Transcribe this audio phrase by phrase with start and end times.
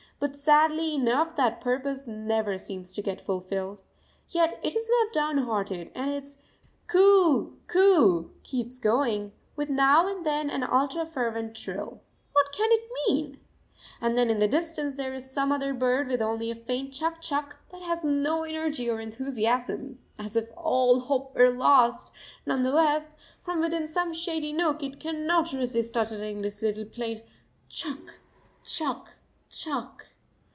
[0.21, 3.81] But, sadly enough, that purpose never seems to get fulfilled.
[4.29, 6.37] Yet it is not down hearted, and its
[6.85, 7.57] Coo oo!
[7.65, 8.31] Coo oo!
[8.43, 12.03] keeps going, with now and then an ultra fervent trill.
[12.33, 13.31] What can it mean?
[13.31, 14.95] [Footnote 1: A favourite conceit of the old Sanskrit poets.] And then in the distance
[14.95, 18.89] there is some other bird with only a faint chuck chuck that has no energy
[18.91, 22.11] or enthusiasm, as if all hope were lost;
[22.45, 27.23] none the less, from within some shady nook it cannot resist uttering this little plaint:
[27.69, 28.19] chuck,
[28.63, 29.15] chuck,
[29.49, 30.05] chuck.